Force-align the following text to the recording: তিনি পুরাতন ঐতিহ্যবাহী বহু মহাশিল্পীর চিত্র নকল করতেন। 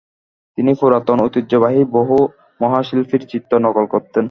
তিনি 0.57 0.71
পুরাতন 0.73 1.17
ঐতিহ্যবাহী 1.21 1.81
বহু 1.97 2.17
মহাশিল্পীর 2.59 3.23
চিত্র 3.31 3.51
নকল 3.65 3.85
করতেন। 3.85 4.19